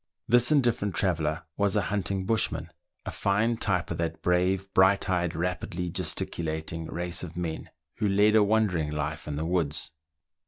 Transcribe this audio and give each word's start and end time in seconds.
This 0.27 0.51
indifferent 0.51 0.95
traveller 0.95 1.43
was 1.57 1.75
a 1.75 1.81
hunting 1.93 2.25
bushman, 2.25 2.71
a 3.05 3.11
fine 3.11 3.55
type 3.57 3.91
of 3.91 3.97
that 3.99 4.23
brave, 4.23 4.67
bright 4.73 5.07
eyed, 5.11 5.35
rapidly 5.35 5.89
gesticulating 5.91 6.87
race 6.87 7.21
of 7.21 7.37
men, 7.37 7.69
who 7.97 8.07
lead 8.07 8.35
a 8.35 8.41
wandering 8.41 8.89
life 8.89 9.27
in 9.27 9.35
the 9.35 9.45
woods. 9.45 9.91